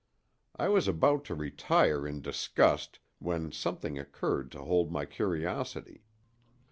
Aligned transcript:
I 0.57 0.67
was 0.67 0.87
about 0.87 1.25
to 1.25 1.35
retire 1.35 2.07
in 2.07 2.21
disgust 2.21 2.97
when 3.19 3.51
something 3.51 3.99
occurred 3.99 4.51
to 4.53 4.63
hold 4.65 4.91
my 4.91 5.05
curiosity. 5.05 6.01